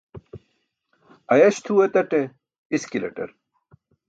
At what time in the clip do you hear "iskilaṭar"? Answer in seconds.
2.75-3.29